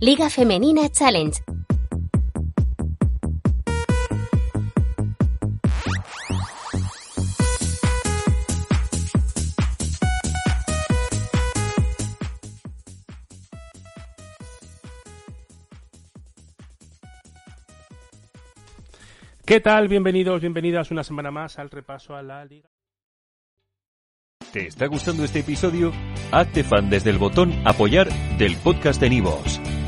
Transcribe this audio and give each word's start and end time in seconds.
Liga 0.00 0.30
Femenina 0.30 0.88
Challenge. 0.90 1.42
¿Qué 19.44 19.60
tal? 19.60 19.88
Bienvenidos, 19.88 20.40
bienvenidas 20.40 20.92
una 20.92 21.02
semana 21.02 21.32
más 21.32 21.58
al 21.58 21.70
repaso 21.70 22.14
a 22.14 22.22
la 22.22 22.44
Liga. 22.44 22.68
¿Te 24.52 24.68
está 24.68 24.86
gustando 24.86 25.24
este 25.24 25.40
episodio? 25.40 25.92
Hazte 26.30 26.62
fan 26.62 26.88
desde 26.88 27.10
el 27.10 27.18
botón 27.18 27.52
Apoyar 27.66 28.08
del 28.38 28.56
podcast 28.58 29.00
de 29.00 29.10
Nivos. 29.10 29.60